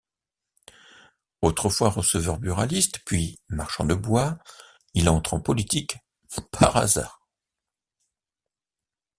Autrefois 1.43 1.91
receveur 1.91 2.39
buraliste 2.39 3.01
puis 3.05 3.39
marchand 3.49 3.85
de 3.85 3.93
bois, 3.93 4.39
il 4.95 5.07
entre 5.09 5.35
en 5.35 5.39
politique 5.39 5.99
par 6.51 6.75
hasard. 6.75 7.21